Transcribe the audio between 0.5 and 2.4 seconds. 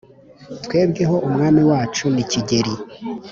Twebwe ho Umwami wacu ni